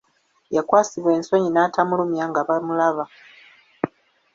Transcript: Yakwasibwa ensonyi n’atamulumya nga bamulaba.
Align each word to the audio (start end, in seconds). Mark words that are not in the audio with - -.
Yakwasibwa 0.55 1.09
ensonyi 1.17 1.49
n’atamulumya 1.51 2.23
nga 2.29 2.41
bamulaba. 2.47 3.05